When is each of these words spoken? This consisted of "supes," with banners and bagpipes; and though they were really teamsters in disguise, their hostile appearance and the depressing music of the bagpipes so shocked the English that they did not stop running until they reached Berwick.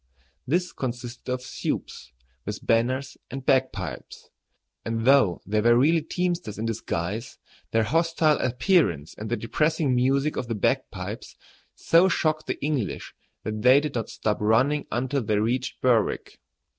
This 0.47 0.71
consisted 0.71 1.31
of 1.31 1.43
"supes," 1.43 2.11
with 2.43 2.65
banners 2.65 3.17
and 3.29 3.45
bagpipes; 3.45 4.31
and 4.83 5.05
though 5.05 5.41
they 5.45 5.61
were 5.61 5.77
really 5.77 6.01
teamsters 6.01 6.57
in 6.57 6.65
disguise, 6.65 7.37
their 7.69 7.83
hostile 7.83 8.39
appearance 8.39 9.13
and 9.15 9.29
the 9.29 9.37
depressing 9.37 9.93
music 9.93 10.37
of 10.37 10.47
the 10.47 10.55
bagpipes 10.55 11.35
so 11.75 12.09
shocked 12.09 12.47
the 12.47 12.59
English 12.65 13.13
that 13.43 13.61
they 13.61 13.79
did 13.79 13.93
not 13.93 14.09
stop 14.09 14.39
running 14.41 14.87
until 14.91 15.21
they 15.21 15.37
reached 15.37 15.79
Berwick. 15.81 16.39